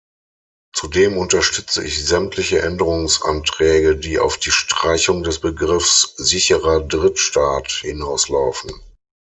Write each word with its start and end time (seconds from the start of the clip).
Zudem 0.73 1.15
unterstütze 1.15 1.85
ich 1.85 2.03
sämtliche 2.03 2.63
Änderungsanträge, 2.63 3.95
die 3.97 4.17
auf 4.17 4.39
die 4.39 4.49
Streichung 4.49 5.21
des 5.21 5.39
Begriffs 5.39 6.15
„sicherer 6.17 6.79
Drittstaat“ 6.81 7.67
hinauslaufen. 7.83 8.71